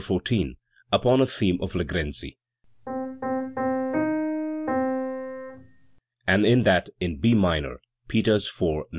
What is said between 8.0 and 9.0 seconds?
(Peters IV, No.